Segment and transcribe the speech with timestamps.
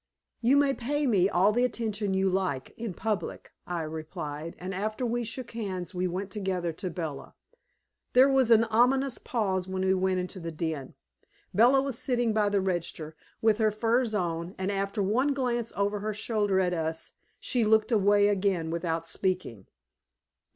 [0.41, 5.05] "You may pay me all the attention you like, in public," I replied, and after
[5.05, 7.35] we shook hands we went together to Bella.
[8.13, 10.95] There was an ominous pause when we went into the den.
[11.53, 15.99] Bella was sitting by the register, with her furs on, and after one glance over
[15.99, 19.67] her shoulder at us, she looked away again without speaking.